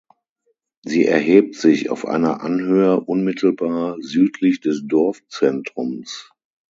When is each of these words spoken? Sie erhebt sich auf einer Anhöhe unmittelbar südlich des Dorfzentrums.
Sie 0.81 1.05
erhebt 1.05 1.53
sich 1.53 1.91
auf 1.91 2.07
einer 2.07 2.41
Anhöhe 2.41 3.01
unmittelbar 3.01 3.97
südlich 3.99 4.59
des 4.59 4.81
Dorfzentrums. 4.87 6.31